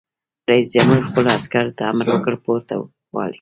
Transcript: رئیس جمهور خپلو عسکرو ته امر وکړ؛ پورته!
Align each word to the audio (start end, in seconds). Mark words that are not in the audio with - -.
رئیس 0.49 0.67
جمهور 0.73 1.01
خپلو 1.09 1.27
عسکرو 1.37 1.75
ته 1.77 1.83
امر 1.91 2.05
وکړ؛ 2.11 2.33
پورته! 2.43 2.75